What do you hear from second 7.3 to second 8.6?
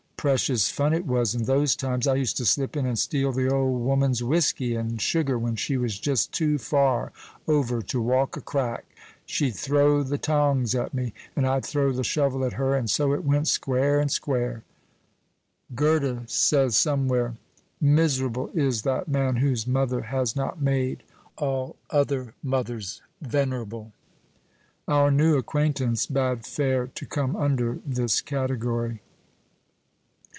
over to walk a